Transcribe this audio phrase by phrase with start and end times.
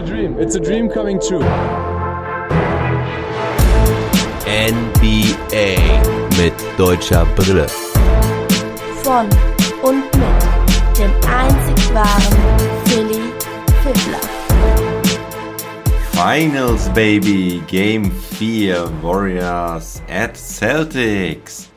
[0.00, 0.38] a dream.
[0.38, 1.44] It's a dream coming true.
[4.46, 5.76] NBA
[6.38, 7.66] mit deutscher Brille.
[9.02, 9.28] Von
[9.82, 12.36] und mit dem einzig wahren
[12.86, 13.20] Philly
[13.82, 14.20] Fiddler.
[16.12, 17.62] Finals, baby.
[17.66, 18.90] Game 4.
[19.02, 21.68] Warriors at Celtics.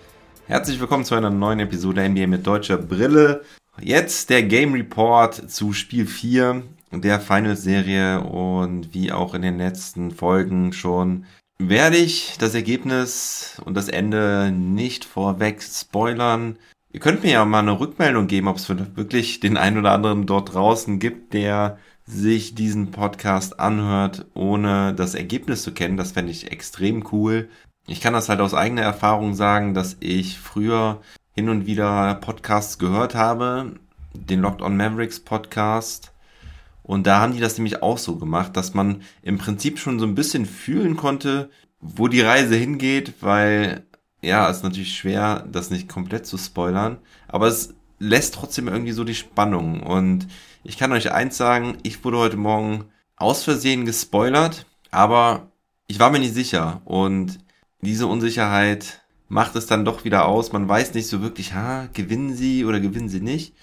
[0.48, 3.42] Herzlich willkommen zu einer neuen Episode NBA mit deutscher Brille.
[3.82, 6.64] Jetzt der Game Report zu Spiel 4
[7.02, 11.26] der Finals-Serie und wie auch in den letzten Folgen schon
[11.60, 16.58] werde ich das Ergebnis und das Ende nicht vorweg spoilern.
[16.92, 20.26] Ihr könnt mir ja mal eine Rückmeldung geben, ob es wirklich den einen oder anderen
[20.26, 25.98] dort draußen gibt, der sich diesen Podcast anhört, ohne das Ergebnis zu kennen.
[25.98, 27.50] Das fände ich extrem cool.
[27.88, 31.02] Ich kann das halt aus eigener Erfahrung sagen, dass ich früher
[31.34, 33.74] hin und wieder Podcasts gehört habe,
[34.14, 36.13] den Locked on Mavericks Podcast.
[36.84, 40.06] Und da haben die das nämlich auch so gemacht, dass man im Prinzip schon so
[40.06, 41.50] ein bisschen fühlen konnte,
[41.80, 43.86] wo die Reise hingeht, weil
[44.22, 48.94] ja, es ist natürlich schwer, das nicht komplett zu spoilern, aber es lässt trotzdem irgendwie
[48.94, 49.84] so die Spannung.
[49.84, 50.28] Und
[50.64, 52.86] ich kann euch eins sagen, ich wurde heute Morgen
[53.18, 55.52] aus Versehen gespoilert, aber
[55.88, 56.82] ich war mir nicht sicher.
[56.86, 57.40] Und
[57.82, 60.54] diese Unsicherheit macht es dann doch wieder aus.
[60.54, 63.54] Man weiß nicht so wirklich, ha, gewinnen sie oder gewinnen sie nicht.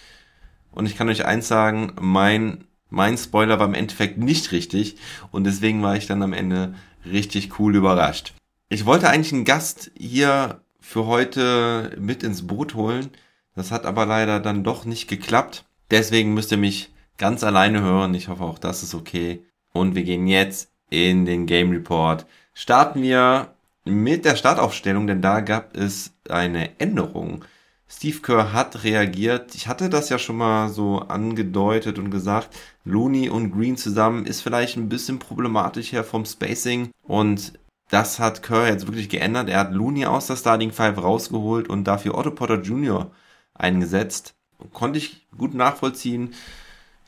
[0.72, 4.96] Und ich kann euch eins sagen, mein, mein Spoiler war im Endeffekt nicht richtig.
[5.30, 6.74] Und deswegen war ich dann am Ende
[7.06, 8.34] richtig cool überrascht.
[8.68, 13.10] Ich wollte eigentlich einen Gast hier für heute mit ins Boot holen.
[13.54, 15.64] Das hat aber leider dann doch nicht geklappt.
[15.90, 18.14] Deswegen müsst ihr mich ganz alleine hören.
[18.14, 19.44] Ich hoffe auch das ist okay.
[19.72, 22.26] Und wir gehen jetzt in den Game Report.
[22.54, 23.54] Starten wir
[23.84, 27.44] mit der Startaufstellung, denn da gab es eine Änderung.
[27.92, 29.54] Steve Kerr hat reagiert.
[29.56, 34.42] Ich hatte das ja schon mal so angedeutet und gesagt, Looney und Green zusammen ist
[34.42, 37.58] vielleicht ein bisschen problematisch her vom Spacing und
[37.90, 39.48] das hat Kerr jetzt wirklich geändert.
[39.48, 43.10] Er hat Looney aus der Starting Five rausgeholt und dafür Otto Potter Jr.
[43.54, 44.34] eingesetzt.
[44.72, 46.34] Konnte ich gut nachvollziehen,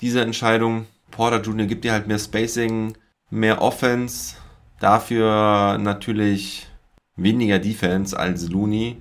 [0.00, 0.86] diese Entscheidung.
[1.12, 1.66] Porter Jr.
[1.66, 2.94] gibt dir halt mehr Spacing,
[3.30, 4.34] mehr Offense,
[4.80, 6.66] dafür natürlich
[7.14, 8.96] weniger Defense als Looney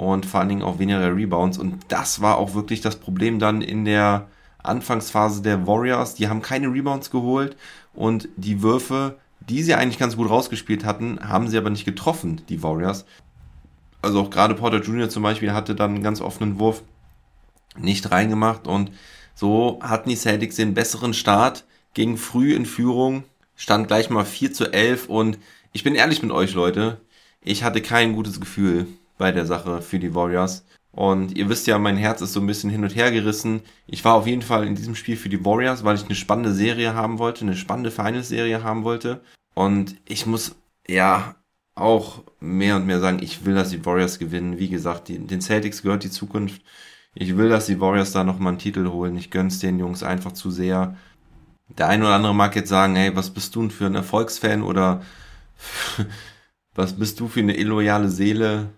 [0.00, 1.58] und vor allen Dingen auch weniger Rebounds.
[1.58, 4.28] Und das war auch wirklich das Problem dann in der
[4.62, 6.14] Anfangsphase der Warriors.
[6.14, 7.54] Die haben keine Rebounds geholt
[7.92, 12.40] und die Würfe, die sie eigentlich ganz gut rausgespielt hatten, haben sie aber nicht getroffen,
[12.48, 13.04] die Warriors.
[14.00, 15.10] Also auch gerade Porter Jr.
[15.10, 16.82] zum Beispiel hatte dann einen ganz offenen Wurf
[17.76, 18.90] nicht reingemacht und
[19.34, 23.24] so hatten die Celtics den besseren Start, gegen früh in Führung,
[23.54, 25.38] stand gleich mal 4 zu 11 und
[25.72, 27.00] ich bin ehrlich mit euch, Leute,
[27.42, 28.86] ich hatte kein gutes Gefühl
[29.20, 30.64] bei der Sache für die Warriors.
[30.92, 33.60] Und ihr wisst ja, mein Herz ist so ein bisschen hin und her gerissen.
[33.86, 36.54] Ich war auf jeden Fall in diesem Spiel für die Warriors, weil ich eine spannende
[36.54, 39.20] Serie haben wollte, eine spannende Finals-Serie haben wollte.
[39.54, 40.56] Und ich muss
[40.88, 41.36] ja
[41.74, 44.58] auch mehr und mehr sagen, ich will, dass die Warriors gewinnen.
[44.58, 46.62] Wie gesagt, die, den Celtics gehört die Zukunft.
[47.14, 49.16] Ich will, dass die Warriors da nochmal einen Titel holen.
[49.16, 50.96] Ich gönn's den Jungs einfach zu sehr.
[51.68, 54.62] Der eine oder andere mag jetzt sagen, hey, was bist du denn für ein Erfolgsfan
[54.62, 55.02] oder
[56.74, 58.70] was bist du für eine illoyale Seele?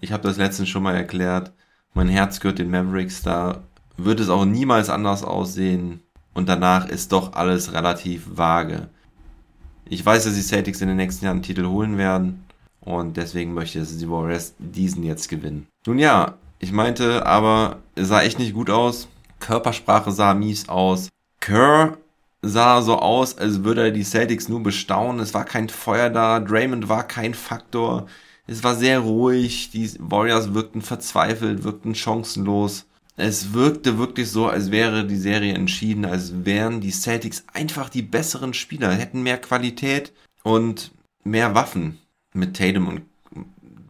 [0.00, 1.52] Ich habe das letztens schon mal erklärt.
[1.94, 3.62] Mein Herz gehört den Mavericks, da
[3.96, 6.00] wird es auch niemals anders aussehen.
[6.34, 8.88] Und danach ist doch alles relativ vage.
[9.86, 12.44] Ich weiß, dass die Celtics in den nächsten Jahren einen Titel holen werden.
[12.80, 15.66] Und deswegen möchte ich, dass die Warriors diesen jetzt gewinnen.
[15.86, 19.08] Nun ja, ich meinte, aber es sah echt nicht gut aus.
[19.40, 21.08] Körpersprache sah mies aus.
[21.40, 21.96] Kerr
[22.42, 25.20] sah so aus, als würde er die Celtics nur bestaunen.
[25.20, 26.40] Es war kein Feuer da.
[26.40, 28.06] Draymond war kein Faktor.
[28.46, 29.70] Es war sehr ruhig.
[29.70, 32.86] Die Warriors wirkten verzweifelt, wirkten chancenlos.
[33.16, 38.02] Es wirkte wirklich so, als wäre die Serie entschieden, als wären die Celtics einfach die
[38.02, 40.12] besseren Spieler, hätten mehr Qualität
[40.42, 40.92] und
[41.24, 41.98] mehr Waffen
[42.34, 43.02] mit Tatum und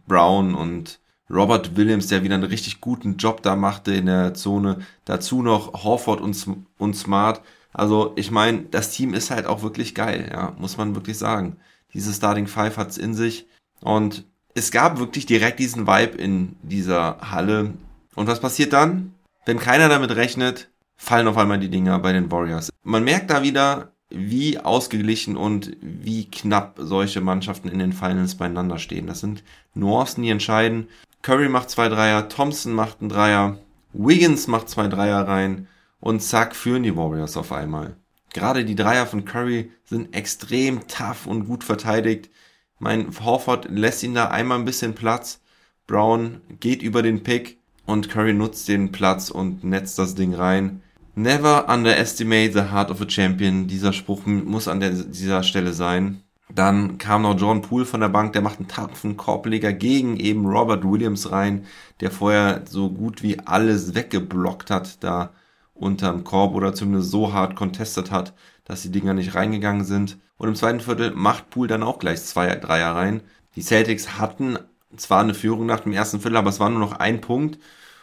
[0.07, 4.79] Brown und Robert Williams, der wieder einen richtig guten Job da machte in der Zone.
[5.03, 6.47] Dazu noch Horford und,
[6.77, 7.41] und Smart.
[7.73, 11.57] Also ich meine, das Team ist halt auch wirklich geil, ja, muss man wirklich sagen.
[11.93, 13.45] Diese Starting Five hat's in sich
[13.81, 14.25] und
[14.57, 17.73] es gab wirklich direkt diesen Vibe in dieser Halle.
[18.15, 19.13] Und was passiert dann?
[19.45, 22.71] Wenn keiner damit rechnet, fallen auf einmal die Dinger bei den Warriors.
[22.83, 28.79] Man merkt da wieder, wie ausgeglichen und wie knapp solche Mannschaften in den Finals beieinander
[28.79, 29.05] stehen.
[29.05, 29.43] Das sind
[29.75, 30.87] Nuancen, die entscheiden.
[31.21, 33.59] Curry macht zwei Dreier, Thompson macht einen Dreier,
[33.93, 35.67] Wiggins macht zwei Dreier rein
[35.99, 37.95] und zack führen die Warriors auf einmal.
[38.33, 42.29] Gerade die Dreier von Curry sind extrem tough und gut verteidigt.
[42.79, 45.41] Mein Horford lässt ihn da einmal ein bisschen Platz.
[45.87, 50.81] Brown geht über den Pick und Curry nutzt den Platz und netzt das Ding rein.
[51.15, 53.67] Never underestimate the heart of a champion.
[53.67, 56.21] Dieser Spruch muss an der, dieser Stelle sein.
[56.53, 60.45] Dann kam noch John Poole von der Bank, der macht einen tapfen Korbleger gegen eben
[60.45, 61.65] Robert Williams rein,
[61.99, 65.31] der vorher so gut wie alles weggeblockt hat, da
[65.73, 68.33] unterm Korb oder zumindest so hart contestet hat,
[68.67, 70.17] dass die Dinger nicht reingegangen sind.
[70.37, 73.21] Und im zweiten Viertel macht Poole dann auch gleich zwei Dreier rein.
[73.55, 74.59] Die Celtics hatten
[74.95, 77.59] zwar eine Führung nach dem ersten Viertel, aber es war nur noch ein Punkt.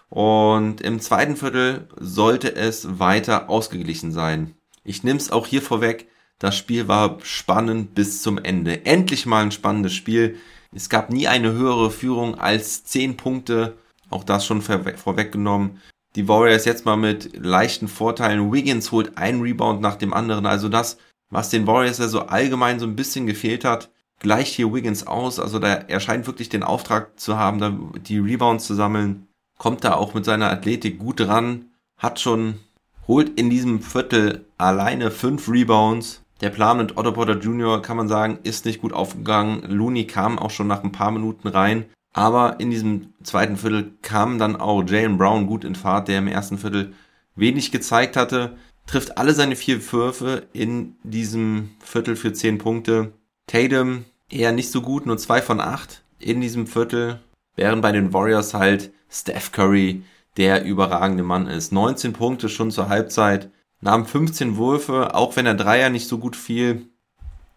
[0.08, 4.54] Und im zweiten Viertel sollte es weiter ausgeglichen sein.
[4.84, 6.08] Ich nehme es auch hier vorweg,
[6.38, 8.84] das Spiel war spannend bis zum Ende.
[8.86, 10.36] Endlich mal ein spannendes Spiel.
[10.72, 13.76] Es gab nie eine höhere Führung als 10 Punkte.
[14.10, 15.80] Auch das schon vorweggenommen.
[16.16, 18.52] Die Warriors jetzt mal mit leichten Vorteilen.
[18.52, 20.46] Wiggins holt einen Rebound nach dem anderen.
[20.46, 20.96] Also das,
[21.30, 23.90] was den Warriors ja so allgemein so ein bisschen gefehlt hat,
[24.20, 25.40] gleicht hier Wiggins aus.
[25.40, 29.26] Also da, er scheint wirklich den Auftrag zu haben, da die Rebounds zu sammeln.
[29.58, 31.66] Kommt da auch mit seiner Athletik gut ran.
[31.98, 32.60] Hat schon,
[33.08, 36.22] holt in diesem Viertel alleine fünf Rebounds.
[36.40, 39.62] Der Plan mit Otto Porter Jr., kann man sagen, ist nicht gut aufgegangen.
[39.68, 41.86] Looney kam auch schon nach ein paar Minuten rein.
[42.14, 46.28] Aber in diesem zweiten Viertel kam dann auch Jalen Brown gut in Fahrt, der im
[46.28, 46.94] ersten Viertel
[47.34, 48.56] wenig gezeigt hatte.
[48.86, 53.12] Trifft alle seine vier Würfe in diesem Viertel für zehn Punkte.
[53.48, 57.18] Tatum eher nicht so gut, nur zwei von acht in diesem Viertel.
[57.56, 60.04] Während bei den Warriors halt Steph Curry
[60.36, 61.72] der überragende Mann ist.
[61.72, 63.50] 19 Punkte schon zur Halbzeit
[63.80, 66.86] nahm 15 Würfe, auch wenn er Dreier nicht so gut fiel,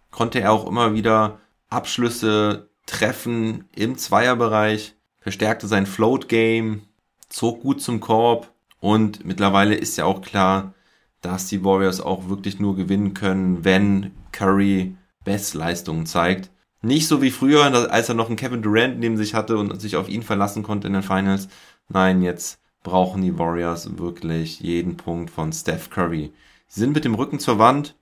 [0.09, 1.39] konnte er auch immer wieder
[1.69, 6.81] Abschlüsse treffen im Zweierbereich, verstärkte sein Float Game,
[7.29, 10.73] zog gut zum Korb und mittlerweile ist ja auch klar,
[11.21, 16.49] dass die Warriors auch wirklich nur gewinnen können, wenn Curry Bestleistungen zeigt.
[16.81, 19.95] Nicht so wie früher, als er noch einen Kevin Durant neben sich hatte und sich
[19.97, 21.49] auf ihn verlassen konnte in den Finals.
[21.89, 26.31] Nein, jetzt brauchen die Warriors wirklich jeden Punkt von Steph Curry.
[26.67, 27.95] Sie sind mit dem Rücken zur Wand,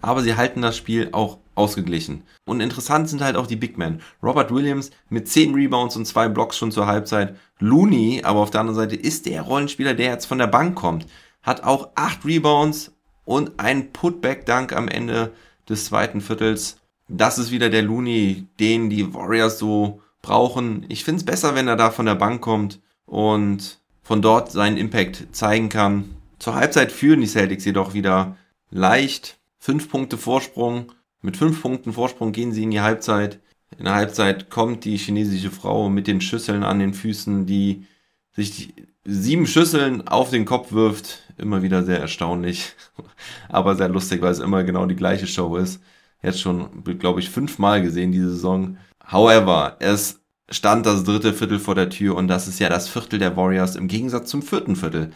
[0.00, 2.22] aber sie halten das Spiel auch ausgeglichen.
[2.44, 4.00] Und interessant sind halt auch die Big Men.
[4.22, 7.36] Robert Williams mit 10 Rebounds und 2 Blocks schon zur Halbzeit.
[7.58, 11.06] Looney, aber auf der anderen Seite ist der Rollenspieler, der jetzt von der Bank kommt.
[11.42, 12.92] Hat auch 8 Rebounds
[13.24, 15.32] und ein Putback-Dunk am Ende
[15.68, 16.78] des zweiten Viertels.
[17.08, 20.84] Das ist wieder der Looney, den die Warriors so brauchen.
[20.88, 24.76] Ich finde es besser, wenn er da von der Bank kommt und von dort seinen
[24.76, 26.16] Impact zeigen kann.
[26.38, 28.36] Zur Halbzeit führen die Celtics jedoch wieder
[28.70, 29.38] leicht.
[29.58, 30.92] Fünf Punkte Vorsprung.
[31.26, 33.40] Mit fünf Punkten Vorsprung gehen sie in die Halbzeit.
[33.76, 37.84] In der Halbzeit kommt die chinesische Frau mit den Schüsseln an den Füßen, die
[38.30, 38.72] sich
[39.04, 41.24] sieben Schüsseln auf den Kopf wirft.
[41.36, 42.74] Immer wieder sehr erstaunlich,
[43.48, 45.82] aber sehr lustig, weil es immer genau die gleiche Show ist.
[46.22, 48.78] Jetzt schon, glaube ich, fünfmal gesehen diese Saison.
[49.10, 53.18] However, es stand das dritte Viertel vor der Tür und das ist ja das Viertel
[53.18, 55.10] der Warriors im Gegensatz zum vierten Viertel.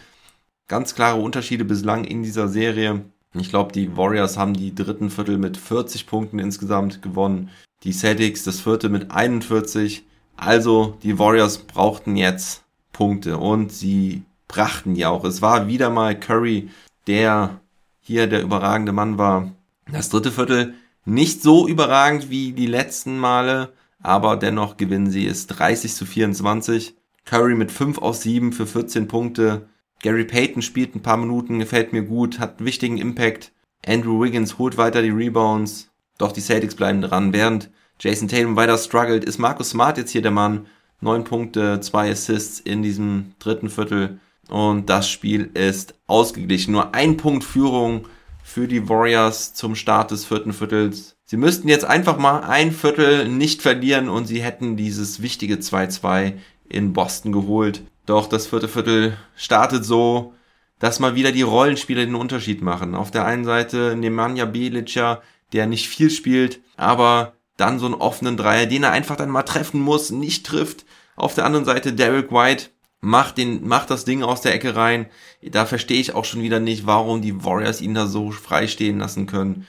[0.67, 3.05] Ganz klare Unterschiede bislang in dieser Serie.
[3.35, 7.50] Ich glaube, die Warriors haben die dritten Viertel mit 40 Punkten insgesamt gewonnen.
[7.85, 10.05] Die Celtics das vierte mit 41.
[10.37, 15.25] Also die Warriors brauchten jetzt Punkte und sie brachten die auch.
[15.25, 16.71] Es war wieder mal Curry,
[17.06, 17.61] der
[18.00, 19.53] hier der überragende Mann war.
[19.91, 20.75] Das dritte Viertel
[21.05, 23.73] nicht so überragend wie die letzten Male,
[24.03, 26.94] aber dennoch gewinnen sie es 30 zu 24.
[27.25, 29.69] Curry mit 5 aus 7 für 14 Punkte.
[30.02, 33.52] Gary Payton spielt ein paar Minuten, gefällt mir gut, hat einen wichtigen Impact.
[33.87, 35.90] Andrew Wiggins holt weiter die Rebounds.
[36.19, 37.33] Doch die Celtics bleiben dran.
[37.33, 40.66] Während Jason Tatum weiter struggelt, ist Marcus Smart jetzt hier der Mann.
[41.02, 44.21] 9 Punkte, 2 Assists in diesem dritten Viertel.
[44.49, 46.73] Und das Spiel ist ausgeglichen.
[46.73, 48.07] Nur ein Punkt Führung
[48.42, 51.16] für die Warriors zum Start des vierten Viertels.
[51.25, 56.35] Sie müssten jetzt einfach mal ein Viertel nicht verlieren und sie hätten dieses wichtige 2-2
[56.69, 57.83] in Boston geholt.
[58.11, 60.35] Doch das vierte Viertel startet so,
[60.81, 62.97] dass mal wieder die Rollenspieler den Unterschied machen.
[62.97, 68.37] Auf der einen Seite Nemanja Belica, der nicht viel spielt, aber dann so einen offenen
[68.37, 70.87] Dreier, den er einfach dann mal treffen muss, nicht trifft.
[71.14, 75.07] Auf der anderen Seite Derek White macht den, macht das Ding aus der Ecke rein.
[75.40, 78.99] Da verstehe ich auch schon wieder nicht, warum die Warriors ihn da so frei stehen
[78.99, 79.69] lassen können.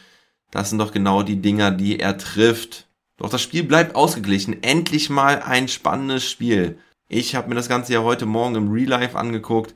[0.49, 2.87] Das sind doch genau die Dinger, die er trifft.
[3.17, 4.63] Doch das Spiel bleibt ausgeglichen.
[4.63, 6.79] Endlich mal ein spannendes Spiel.
[7.13, 9.75] Ich habe mir das Ganze ja heute Morgen im Real Life angeguckt.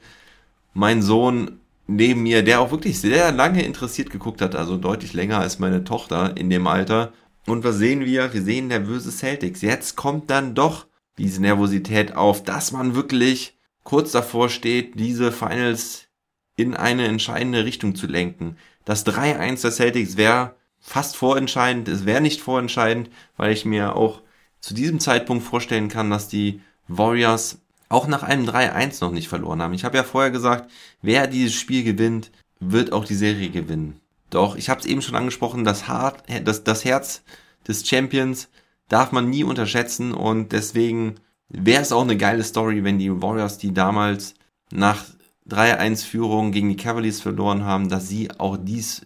[0.74, 5.40] Mein Sohn neben mir, der auch wirklich sehr lange interessiert geguckt hat, also deutlich länger
[5.40, 7.12] als meine Tochter in dem Alter.
[7.46, 8.34] Und was sehen wir?
[8.34, 9.62] Wir sehen nervöse Celtics.
[9.62, 10.88] Jetzt kommt dann doch
[11.18, 16.08] diese Nervosität auf, dass man wirklich kurz davor steht, diese Finals
[16.56, 18.56] in eine entscheidende Richtung zu lenken.
[18.86, 21.90] Das 3-1 der Celtics wäre fast vorentscheidend.
[21.90, 24.22] Es wäre nicht vorentscheidend, weil ich mir auch
[24.62, 29.62] zu diesem Zeitpunkt vorstellen kann, dass die Warriors auch nach einem 3-1 noch nicht verloren
[29.62, 29.74] haben.
[29.74, 34.00] Ich habe ja vorher gesagt, wer dieses Spiel gewinnt, wird auch die Serie gewinnen.
[34.30, 37.24] Doch, ich habe es eben schon angesprochen, das, Hart, das, das Herz
[37.68, 38.50] des Champions
[38.90, 41.16] darf man nie unterschätzen und deswegen
[41.50, 44.34] wäre es auch eine geile Story, wenn die Warriors, die damals
[44.72, 45.06] nach
[45.50, 49.06] 3-1-Führung gegen die Cavaliers verloren haben, dass sie auch dies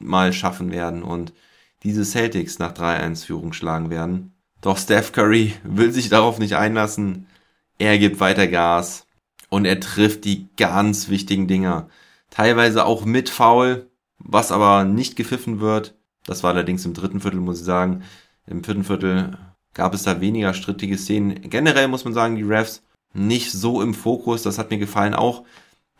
[0.00, 1.32] mal schaffen werden und
[1.82, 4.33] diese Celtics nach 3-1-Führung schlagen werden.
[4.64, 7.26] Doch Steph Curry will sich darauf nicht einlassen.
[7.76, 9.06] Er gibt weiter Gas
[9.50, 11.90] und er trifft die ganz wichtigen Dinger.
[12.30, 15.94] Teilweise auch mit Foul, was aber nicht gepfiffen wird.
[16.24, 18.04] Das war allerdings im dritten Viertel, muss ich sagen.
[18.46, 19.36] Im vierten Viertel
[19.74, 21.42] gab es da weniger strittige Szenen.
[21.50, 24.44] Generell muss man sagen, die Refs nicht so im Fokus.
[24.44, 25.12] Das hat mir gefallen.
[25.12, 25.44] Auch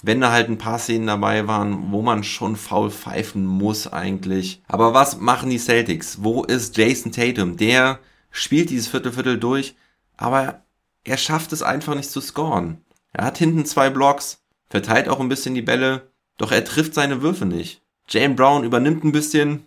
[0.02, 4.62] wenn da halt ein paar Szenen dabei waren, wo man schon faul pfeifen muss eigentlich.
[4.68, 6.22] Aber was machen die Celtics?
[6.22, 7.58] Wo ist Jason Tatum?
[7.58, 7.98] Der
[8.34, 9.74] spielt dieses Viertelviertel durch,
[10.16, 10.62] aber
[11.04, 12.84] er schafft es einfach nicht zu scoren.
[13.12, 17.22] Er hat hinten zwei Blocks, verteilt auch ein bisschen die Bälle, doch er trifft seine
[17.22, 17.80] Würfe nicht.
[18.08, 19.64] Jane Brown übernimmt ein bisschen.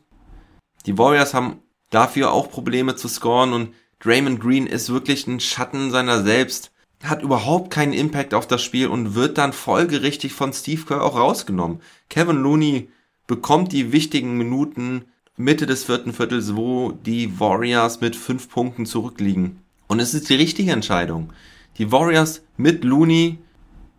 [0.86, 5.90] Die Warriors haben dafür auch Probleme zu scoren und Draymond Green ist wirklich ein Schatten
[5.90, 6.72] seiner selbst
[7.04, 11.16] hat überhaupt keinen Impact auf das Spiel und wird dann folgerichtig von Steve Kerr auch
[11.16, 11.82] rausgenommen.
[12.10, 12.90] Kevin Looney
[13.28, 15.06] bekommt die wichtigen Minuten
[15.40, 19.62] Mitte des vierten Viertels, wo die Warriors mit fünf Punkten zurückliegen.
[19.86, 21.32] Und es ist die richtige Entscheidung.
[21.78, 23.38] Die Warriors mit Looney,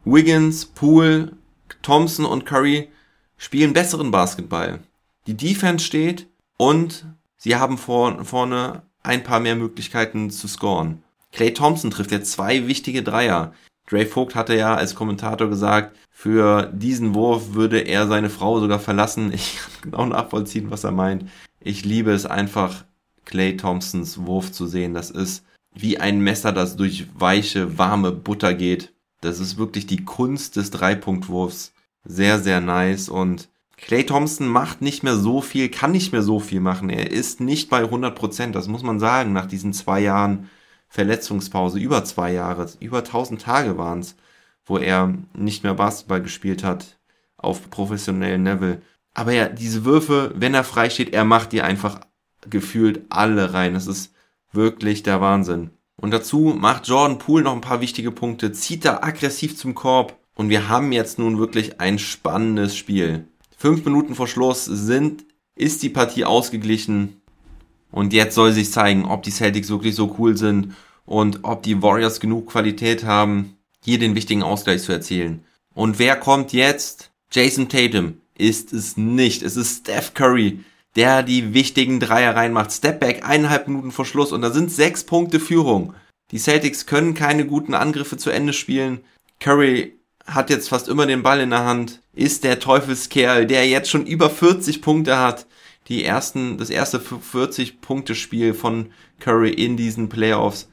[0.04, 1.32] Wiggins, Poole,
[1.80, 2.88] Thompson und Curry
[3.36, 4.80] spielen besseren Basketball.
[5.28, 6.26] Die Defense steht
[6.56, 11.04] und sie haben vor, vorne ein paar mehr Möglichkeiten zu scoren.
[11.30, 13.52] Clay Thompson trifft jetzt zwei wichtige Dreier.
[13.88, 18.80] Dre Vogt hatte ja als Kommentator gesagt, für diesen Wurf würde er seine Frau sogar
[18.80, 19.32] verlassen.
[19.34, 21.24] Ich kann genau nachvollziehen, was er meint.
[21.60, 22.84] Ich liebe es einfach,
[23.24, 24.94] Clay Thompsons Wurf zu sehen.
[24.94, 28.92] Das ist wie ein Messer, das durch weiche, warme Butter geht.
[29.20, 31.72] Das ist wirklich die Kunst des Dreipunktwurfs.
[32.04, 33.08] Sehr, sehr nice.
[33.08, 36.90] Und Clay Thompson macht nicht mehr so viel, kann nicht mehr so viel machen.
[36.90, 38.54] Er ist nicht bei 100 Prozent.
[38.54, 40.50] Das muss man sagen, nach diesen zwei Jahren
[40.88, 44.16] Verletzungspause, über zwei Jahre, über 1000 Tage waren es,
[44.64, 46.98] wo er nicht mehr Basketball gespielt hat
[47.36, 48.82] auf professionellen Level.
[49.14, 52.00] Aber ja, diese Würfe, wenn er frei steht, er macht die einfach
[52.48, 53.74] gefühlt alle rein.
[53.74, 54.12] Das ist
[54.52, 55.70] wirklich der Wahnsinn.
[55.96, 60.16] Und dazu macht Jordan Poole noch ein paar wichtige Punkte, zieht da aggressiv zum Korb
[60.36, 63.26] und wir haben jetzt nun wirklich ein spannendes Spiel.
[63.56, 65.24] Fünf Minuten vor Schluss sind,
[65.56, 67.17] ist die Partie ausgeglichen
[67.90, 70.74] und jetzt soll sich zeigen, ob die Celtics wirklich so cool sind
[71.06, 75.44] und ob die Warriors genug Qualität haben, hier den wichtigen Ausgleich zu erzielen.
[75.74, 77.10] Und wer kommt jetzt?
[77.30, 79.42] Jason Tatum ist es nicht.
[79.42, 80.60] Es ist Steph Curry,
[80.96, 82.72] der die wichtigen Dreier reinmacht.
[82.72, 85.94] Stepback, eineinhalb Minuten vor Schluss und da sind sechs Punkte Führung.
[86.30, 89.00] Die Celtics können keine guten Angriffe zu Ende spielen.
[89.40, 89.94] Curry
[90.26, 94.06] hat jetzt fast immer den Ball in der Hand, ist der Teufelskerl, der jetzt schon
[94.06, 95.46] über 40 Punkte hat
[95.88, 98.90] die ersten, das erste 40-Punkte-Spiel von
[99.20, 100.68] Curry in diesen Playoffs.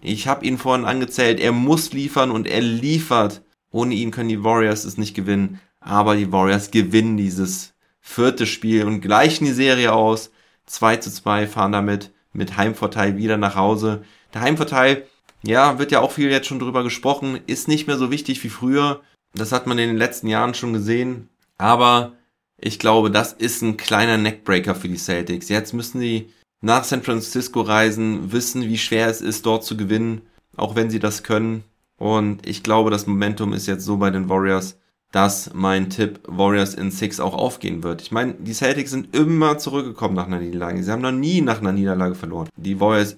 [0.00, 3.42] Ich habe ihn vorhin angezählt, er muss liefern und er liefert.
[3.70, 5.60] Ohne ihn können die Warriors es nicht gewinnen.
[5.80, 10.30] Aber die Warriors gewinnen dieses vierte Spiel und gleichen die Serie aus.
[10.66, 14.02] 2 zu 2 fahren damit mit Heimvorteil wieder nach Hause.
[14.34, 15.06] Der Heimvorteil,
[15.42, 18.48] ja, wird ja auch viel jetzt schon drüber gesprochen, ist nicht mehr so wichtig wie
[18.50, 19.00] früher.
[19.34, 21.28] Das hat man in den letzten Jahren schon gesehen.
[21.58, 22.12] Aber
[22.60, 25.48] ich glaube, das ist ein kleiner Neckbreaker für die Celtics.
[25.48, 26.28] Jetzt müssen sie
[26.60, 30.22] nach San Francisco reisen, wissen, wie schwer es ist, dort zu gewinnen,
[30.56, 31.62] auch wenn sie das können.
[31.96, 34.76] Und ich glaube, das Momentum ist jetzt so bei den Warriors,
[35.12, 38.02] dass mein Tipp Warriors in Six auch aufgehen wird.
[38.02, 40.82] Ich meine, die Celtics sind immer zurückgekommen nach einer Niederlage.
[40.82, 42.48] Sie haben noch nie nach einer Niederlage verloren.
[42.56, 43.16] Die Warriors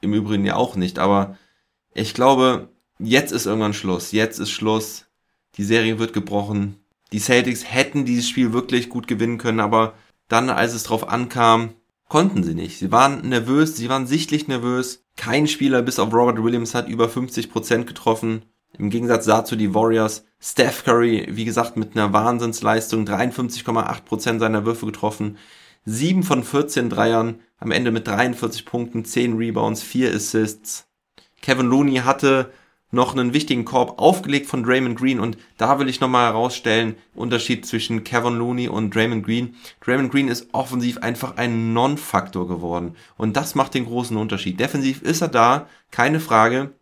[0.00, 0.98] im Übrigen ja auch nicht.
[0.98, 1.36] Aber
[1.94, 2.68] ich glaube,
[2.98, 4.12] jetzt ist irgendwann Schluss.
[4.12, 5.06] Jetzt ist Schluss.
[5.56, 6.76] Die Serie wird gebrochen.
[7.12, 9.94] Die Celtics hätten dieses Spiel wirklich gut gewinnen können, aber
[10.28, 11.74] dann, als es drauf ankam,
[12.08, 12.78] konnten sie nicht.
[12.78, 15.04] Sie waren nervös, sie waren sichtlich nervös.
[15.16, 18.42] Kein Spieler bis auf Robert Williams hat über 50% getroffen.
[18.78, 20.24] Im Gegensatz dazu die Warriors.
[20.40, 25.36] Steph Curry, wie gesagt, mit einer Wahnsinnsleistung, 53,8% seiner Würfe getroffen.
[25.84, 30.86] 7 von 14 Dreiern, am Ende mit 43 Punkten, 10 Rebounds, 4 Assists.
[31.42, 32.52] Kevin Looney hatte
[32.90, 37.64] noch einen wichtigen Korb aufgelegt von Draymond Green und da will ich nochmal herausstellen, Unterschied
[37.66, 39.54] zwischen Kevin Looney und Draymond Green.
[39.84, 44.58] Draymond Green ist offensiv einfach ein Non-Faktor geworden und das macht den großen Unterschied.
[44.58, 46.72] Defensiv ist er da, keine Frage.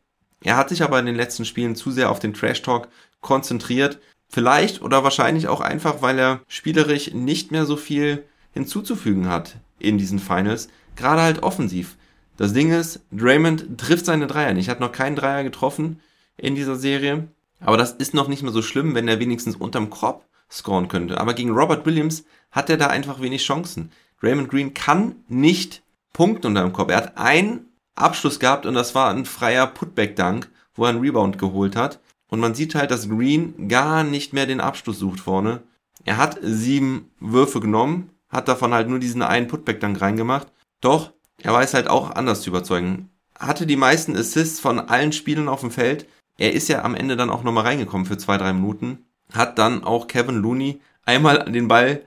[0.42, 2.88] Er hat sich aber in den letzten Spielen zu sehr auf den Trash Talk
[3.20, 3.98] konzentriert.
[4.28, 9.98] Vielleicht oder wahrscheinlich auch einfach, weil er spielerisch nicht mehr so viel hinzuzufügen hat in
[9.98, 10.68] diesen Finals.
[10.96, 11.96] Gerade halt offensiv.
[12.38, 14.71] Das Ding ist, Draymond trifft seine Dreier nicht.
[14.71, 16.00] Hat noch keinen Dreier getroffen.
[16.40, 17.26] in dieser Serie.
[17.59, 21.21] Aber das ist noch nicht mehr so schlimm, wenn er wenigstens unterm Korb scoren könnte.
[21.21, 23.90] Aber gegen Robert Williams hat er da einfach wenig Chancen.
[24.23, 26.92] Raymond Green kann nicht punkten unterm Korb.
[26.92, 27.66] Er hat einen
[27.97, 31.99] Abschluss gehabt und das war ein freier Putback-Dunk, wo er einen Rebound geholt hat.
[32.28, 35.62] Und man sieht halt, dass Green gar nicht mehr den Abschluss sucht vorne.
[36.04, 40.47] Er hat sieben Würfe genommen, hat davon halt nur diesen einen Putback-Dunk reingemacht.
[40.80, 43.11] Doch, er weiß halt auch anders zu überzeugen.
[43.38, 46.07] Hatte die meisten Assists von allen Spielern auf dem Feld.
[46.37, 49.07] Er ist ja am Ende dann auch nochmal reingekommen für zwei, drei Minuten.
[49.33, 52.02] Hat dann auch Kevin Looney einmal den Ball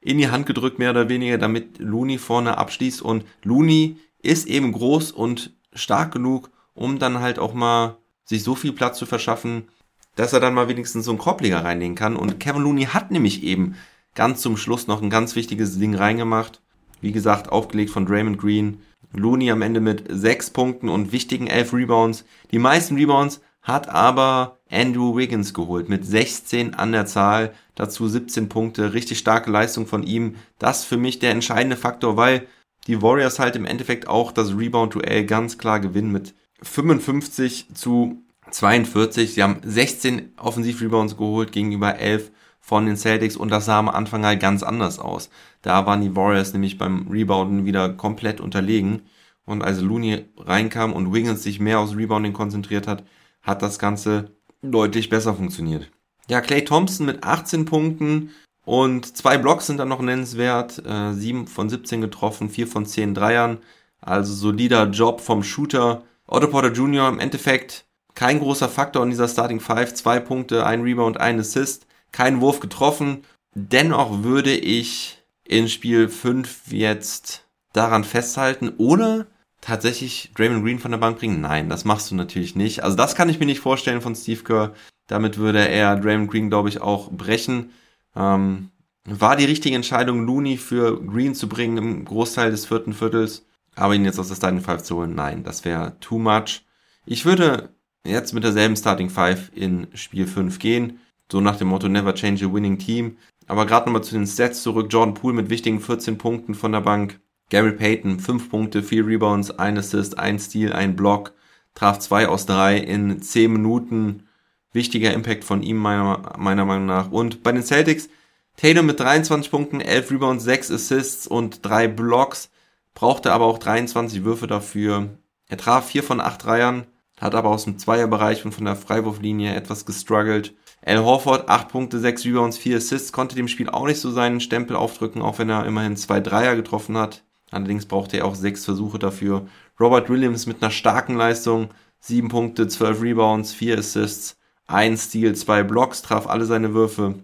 [0.00, 3.02] in die Hand gedrückt, mehr oder weniger, damit Looney vorne abschließt.
[3.02, 8.54] Und Looney ist eben groß und stark genug, um dann halt auch mal sich so
[8.54, 9.68] viel Platz zu verschaffen,
[10.14, 12.16] dass er dann mal wenigstens so einen Korbleger reinlegen kann.
[12.16, 13.76] Und Kevin Looney hat nämlich eben
[14.14, 16.60] ganz zum Schluss noch ein ganz wichtiges Ding reingemacht.
[17.06, 18.80] Wie gesagt, aufgelegt von Draymond Green.
[19.12, 22.24] Looney am Ende mit sechs Punkten und wichtigen elf Rebounds.
[22.50, 28.48] Die meisten Rebounds hat aber Andrew Wiggins geholt mit 16 an der Zahl, dazu 17
[28.48, 30.34] Punkte, richtig starke Leistung von ihm.
[30.58, 32.48] Das für mich der entscheidende Faktor, weil
[32.88, 38.20] die Warriors halt im Endeffekt auch das Rebound-Duell ganz klar gewinnen mit 55 zu
[38.50, 39.34] 42.
[39.34, 42.32] Sie haben 16 Offensiv-Rebounds geholt gegenüber 11
[42.66, 45.30] von den Celtics und das sah am Anfang halt ganz anders aus.
[45.62, 49.02] Da waren die Warriors nämlich beim Rebounden wieder komplett unterlegen.
[49.44, 53.04] Und als Looney reinkam und Wiggins sich mehr aufs Rebounding konzentriert hat,
[53.40, 54.32] hat das Ganze
[54.62, 55.92] deutlich besser funktioniert.
[56.28, 58.30] Ja, Clay Thompson mit 18 Punkten
[58.64, 60.84] und zwei Blocks sind dann noch nennenswert.
[60.84, 63.58] Äh, 7 von 17 getroffen, 4 von 10 Dreiern.
[64.00, 66.02] Also solider Job vom Shooter.
[66.26, 67.08] Otto Porter Jr.
[67.10, 67.84] im Endeffekt
[68.16, 69.94] kein großer Faktor in dieser Starting Five.
[69.94, 71.85] Zwei Punkte, ein Rebound, ein Assist.
[72.16, 73.24] Kein Wurf getroffen.
[73.54, 79.26] Dennoch würde ich in Spiel 5 jetzt daran festhalten, oder
[79.60, 81.42] tatsächlich Draymond Green von der Bank bringen?
[81.42, 82.82] Nein, das machst du natürlich nicht.
[82.82, 84.72] Also das kann ich mir nicht vorstellen von Steve Kerr.
[85.08, 87.72] Damit würde er Draymond Green, glaube ich, auch brechen.
[88.14, 88.70] Ähm,
[89.04, 93.44] war die richtige Entscheidung, Looney für Green zu bringen im Großteil des vierten Viertels.
[93.74, 96.64] Aber ihn jetzt aus der Starting Five zu holen, nein, das wäre too much.
[97.04, 97.74] Ich würde
[98.06, 100.98] jetzt mit derselben Starting Five in Spiel 5 gehen.
[101.30, 103.16] So nach dem Motto Never change a winning team.
[103.46, 104.88] Aber gerade nochmal zu den Stats zurück.
[104.90, 107.20] Jordan Poole mit wichtigen 14 Punkten von der Bank.
[107.48, 111.32] Gary Payton, 5 Punkte, 4 Rebounds, 1 Assist, 1 Steal, 1 Block,
[111.74, 114.24] traf 2 aus 3 in 10 Minuten.
[114.72, 117.10] Wichtiger Impact von ihm meiner, meiner Meinung nach.
[117.10, 118.08] Und bei den Celtics,
[118.56, 122.50] Tatum mit 23 Punkten, 11 Rebounds, 6 Assists und 3 Blocks,
[122.94, 125.10] brauchte aber auch 23 Würfe dafür.
[125.48, 126.86] Er traf 4 von 8 Dreiern,
[127.20, 130.54] hat aber aus dem Zweierbereich und von der Freiwurflinie etwas gestruggelt.
[130.84, 134.40] Al Horford, 8 Punkte, 6 Rebounds, 4 Assists, konnte dem Spiel auch nicht so seinen
[134.40, 137.24] Stempel aufdrücken, auch wenn er immerhin 2 Dreier getroffen hat.
[137.50, 139.46] Allerdings brauchte er auch sechs Versuche dafür.
[139.78, 141.70] Robert Williams mit einer starken Leistung.
[142.00, 144.36] Sieben Punkte, zwölf Rebounds, vier Assists,
[144.66, 147.14] ein Steal, zwei Blocks, traf alle seine Würfe.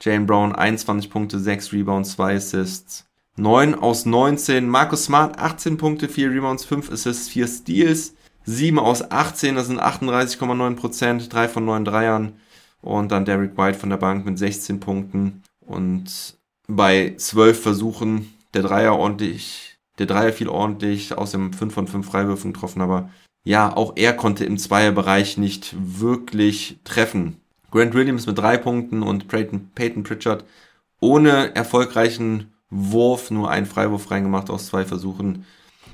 [0.00, 3.06] Jane Brown 21 Punkte, sechs Rebounds, zwei Assists.
[3.36, 4.68] 9 aus 19.
[4.68, 8.14] Marcus Smart 18 Punkte, 4 Rebounds, 5 Assists, 4 Steals.
[8.44, 12.40] 7 aus 18, das sind 38,9%, 3 von 9 Dreiern.
[12.86, 15.42] Und dann Derek White von der Bank mit 16 Punkten.
[15.60, 16.36] Und
[16.68, 22.06] bei 12 Versuchen der Dreier ordentlich, der Dreier fiel ordentlich, aus dem 5 von 5
[22.06, 23.10] Freiwürfen getroffen, aber
[23.44, 27.36] ja, auch er konnte im Zweierbereich nicht wirklich treffen.
[27.70, 30.44] Grant Williams mit drei Punkten und Peyton, Peyton Pritchard
[31.00, 35.44] ohne erfolgreichen Wurf, nur einen Freiwurf reingemacht aus zwei Versuchen.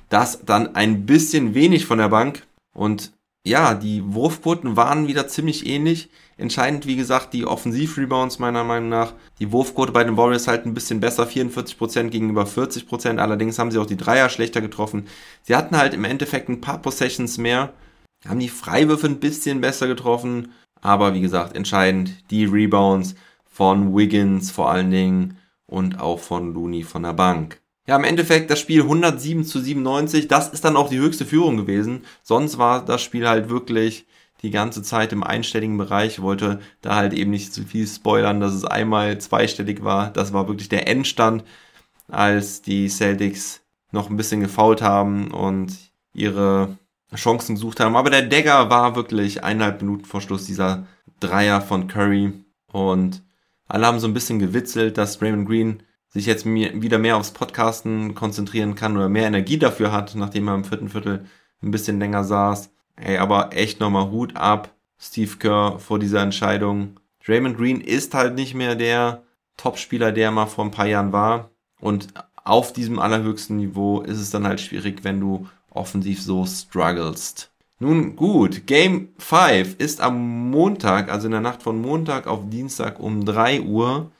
[0.09, 3.12] Das dann ein bisschen wenig von der Bank und
[3.44, 6.11] ja, die Wurfquoten waren wieder ziemlich ähnlich.
[6.37, 9.14] Entscheidend, wie gesagt, die Offensiv-Rebounds meiner Meinung nach.
[9.40, 13.18] Die Wurfquote bei den Warriors halt ein bisschen besser, 44% gegenüber 40%.
[13.18, 15.09] Allerdings haben sie auch die Dreier schlechter getroffen.
[15.42, 17.72] Sie hatten halt im Endeffekt ein paar Possessions mehr,
[18.26, 20.52] haben die Freiwürfe ein bisschen besser getroffen.
[20.81, 26.83] Aber wie gesagt, entscheidend die Rebounds von Wiggins vor allen Dingen und auch von Looney
[26.85, 27.62] von der Bank.
[27.87, 31.57] Ja, im Endeffekt das Spiel 107 zu 97, das ist dann auch die höchste Führung
[31.57, 32.05] gewesen.
[32.23, 34.07] Sonst war das Spiel halt wirklich
[34.42, 36.14] die ganze Zeit im einstelligen Bereich.
[36.14, 40.11] Ich wollte da halt eben nicht zu viel spoilern, dass es einmal zweistellig war.
[40.11, 41.45] Das war wirklich der Endstand,
[42.09, 45.77] als die Celtics noch ein bisschen gefault haben und
[46.12, 46.79] ihre
[47.14, 47.97] Chancen gesucht haben.
[47.97, 50.87] Aber der Dagger war wirklich eineinhalb Minuten vor Schluss dieser
[51.21, 52.33] Dreier von Curry.
[52.73, 53.23] Und
[53.66, 58.14] alle haben so ein bisschen gewitzelt, dass Raymond Green sich jetzt wieder mehr aufs Podcasten
[58.14, 61.25] konzentrieren kann oder mehr Energie dafür hat, nachdem er im vierten Viertel
[61.62, 62.70] ein bisschen länger saß.
[62.96, 67.01] Ey, aber echt nochmal Hut ab, Steve Kerr, vor dieser Entscheidung.
[67.25, 69.22] Draymond Green ist halt nicht mehr der
[69.57, 71.51] Topspieler, der mal vor ein paar Jahren war.
[71.81, 72.09] Und
[72.44, 77.51] auf diesem allerhöchsten Niveau ist es dann halt schwierig, wenn du offensiv so strugglest.
[77.79, 83.01] Nun gut, Game 5 ist am Montag, also in der Nacht von Montag auf Dienstag
[83.01, 84.11] um 3 Uhr.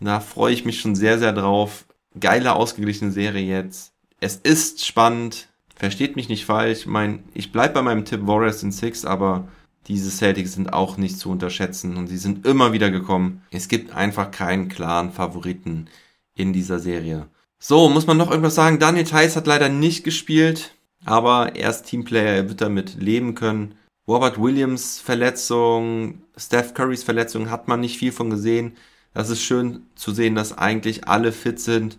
[0.00, 1.86] Da freue ich mich schon sehr, sehr drauf.
[2.18, 3.92] Geile, ausgeglichene Serie jetzt.
[4.20, 5.48] Es ist spannend.
[5.76, 6.80] Versteht mich nicht falsch.
[6.80, 9.48] Ich meine, ich bleibe bei meinem Tipp Warriors in Six, aber
[9.86, 13.42] diese Celtics sind auch nicht zu unterschätzen und sie sind immer wieder gekommen.
[13.50, 15.88] Es gibt einfach keinen klaren Favoriten
[16.34, 17.28] in dieser Serie.
[17.58, 18.78] So, muss man noch irgendwas sagen?
[18.78, 23.74] Daniel Theiss hat leider nicht gespielt, aber er ist Teamplayer, er wird damit leben können.
[24.06, 28.76] Robert Williams Verletzung, Steph Currys Verletzung hat man nicht viel von gesehen.
[29.14, 31.98] Das ist schön zu sehen, dass eigentlich alle fit sind.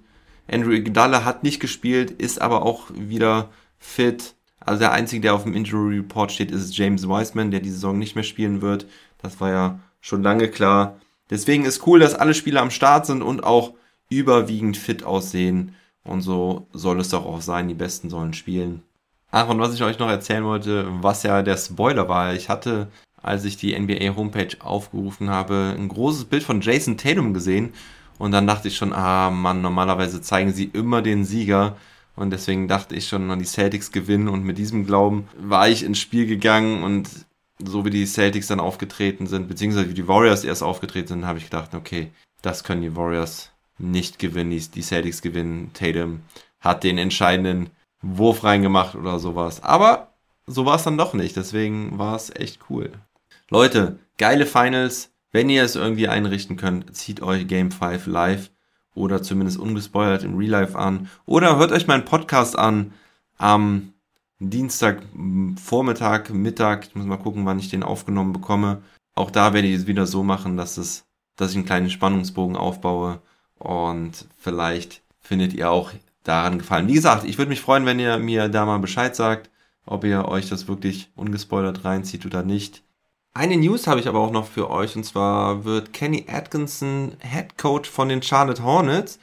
[0.52, 3.50] Andrew Iguodala hat nicht gespielt, ist aber auch wieder
[3.80, 4.36] fit.
[4.60, 7.98] Also der einzige, der auf dem Injury Report steht, ist James Wiseman, der die Saison
[7.98, 8.86] nicht mehr spielen wird.
[9.22, 11.00] Das war ja schon lange klar.
[11.30, 13.74] Deswegen ist cool, dass alle Spieler am Start sind und auch
[14.10, 15.76] überwiegend fit aussehen.
[16.04, 17.68] Und so soll es doch auch sein.
[17.68, 18.84] Die Besten sollen spielen.
[19.32, 22.34] Ach, und was ich euch noch erzählen wollte, was ja der Spoiler war.
[22.34, 22.88] Ich hatte,
[23.26, 27.74] als ich die NBA Homepage aufgerufen habe, ein großes Bild von Jason Tatum gesehen.
[28.20, 31.76] Und dann dachte ich schon, ah Mann, normalerweise zeigen sie immer den Sieger.
[32.16, 34.28] Und deswegen dachte ich schon, die Celtics gewinnen.
[34.28, 36.84] Und mit diesem Glauben war ich ins Spiel gegangen.
[36.84, 37.10] Und
[37.58, 41.40] so wie die Celtics dann aufgetreten sind, beziehungsweise wie die Warriors erst aufgetreten sind, habe
[41.40, 42.12] ich gedacht, okay,
[42.44, 45.72] das können die Warriors nicht gewinnen, die, die Celtics gewinnen.
[45.74, 46.22] Tatum
[46.60, 47.72] hat den entscheidenden
[48.04, 49.64] Wurf reingemacht oder sowas.
[49.64, 50.14] Aber
[50.46, 51.36] so war es dann doch nicht.
[51.36, 52.92] Deswegen war es echt cool.
[53.52, 55.14] Leute, geile Finals.
[55.32, 58.50] Wenn ihr es irgendwie einrichten könnt, zieht euch Game 5 live
[58.96, 61.10] oder zumindest ungespoilert im Real Life an.
[61.26, 62.94] Oder hört euch meinen Podcast an
[63.38, 63.94] am
[64.40, 65.04] Dienstag
[65.64, 66.88] Vormittag, Mittag.
[66.88, 68.82] Ich muss mal gucken, wann ich den aufgenommen bekomme.
[69.14, 71.06] Auch da werde ich es wieder so machen, dass es,
[71.36, 73.22] dass ich einen kleinen Spannungsbogen aufbaue
[73.60, 75.92] und vielleicht findet ihr auch
[76.24, 76.88] daran gefallen.
[76.88, 79.52] Wie gesagt, ich würde mich freuen, wenn ihr mir da mal Bescheid sagt,
[79.86, 82.85] ob ihr euch das wirklich ungespoilert reinzieht oder nicht.
[83.38, 87.58] Eine News habe ich aber auch noch für euch und zwar wird Kenny Atkinson Head
[87.58, 89.20] Coach von den Charlotte Hornets.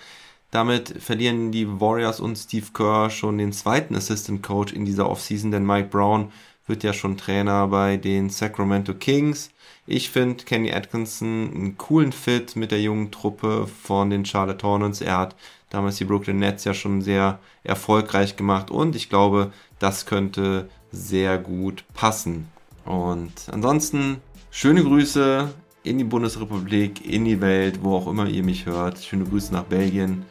[0.50, 5.50] Damit verlieren die Warriors und Steve Kerr schon den zweiten Assistant Coach in dieser Offseason,
[5.50, 6.30] denn Mike Brown
[6.66, 9.50] wird ja schon Trainer bei den Sacramento Kings.
[9.86, 15.00] Ich finde Kenny Atkinson einen coolen Fit mit der jungen Truppe von den Charlotte Hornets.
[15.00, 15.36] Er hat
[15.70, 21.38] damals die Brooklyn Nets ja schon sehr erfolgreich gemacht und ich glaube, das könnte sehr
[21.38, 22.51] gut passen.
[22.84, 24.18] Und ansonsten
[24.50, 25.48] schöne Grüße
[25.84, 28.98] in die Bundesrepublik, in die Welt, wo auch immer ihr mich hört.
[28.98, 30.24] Schöne Grüße nach Belgien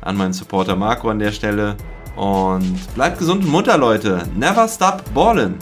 [0.00, 1.76] an meinen Supporter Marco an der Stelle.
[2.16, 4.28] Und bleibt gesund und munter, Leute.
[4.36, 5.54] Never stop ballin'.